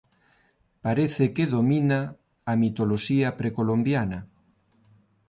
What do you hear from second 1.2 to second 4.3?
que domina a mitoloxía precolombiana.